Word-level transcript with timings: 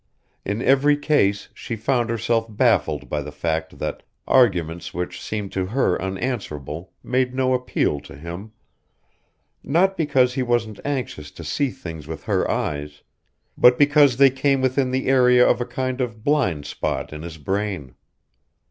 In 0.43 0.63
every 0.63 0.97
case 0.97 1.49
she 1.53 1.75
found 1.75 2.09
herself 2.09 2.47
baffled 2.49 3.07
by 3.07 3.21
the 3.21 3.31
fact 3.31 3.77
that 3.77 4.01
arguments 4.27 4.95
which 4.95 5.21
seemed 5.21 5.51
to 5.51 5.67
her 5.67 6.01
unanswerable 6.01 6.91
made 7.03 7.35
no 7.35 7.53
appeal 7.53 7.99
to 7.99 8.15
him, 8.15 8.51
not 9.63 9.95
because 9.97 10.33
he 10.33 10.41
wasn't 10.41 10.79
anxious 10.83 11.29
to 11.29 11.43
see 11.43 11.69
things 11.69 12.07
with 12.07 12.23
her 12.23 12.49
eyes, 12.49 13.03
but 13.55 13.77
because 13.77 14.17
they 14.17 14.31
came 14.31 14.59
within 14.59 14.89
the 14.89 15.05
area 15.05 15.47
of 15.47 15.61
a 15.61 15.67
kind 15.67 16.01
of 16.01 16.23
blind 16.23 16.65
spot 16.65 17.13
in 17.13 17.21
his 17.21 17.37
brain. 17.37 17.93